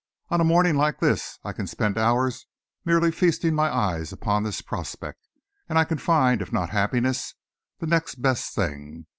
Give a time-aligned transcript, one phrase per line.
[0.29, 2.47] On a morning like this I can spend hours
[2.85, 5.27] merely feasting my eyes upon this prospect,
[5.69, 7.35] and I can find, if not happiness,
[7.77, 9.05] the next best thing.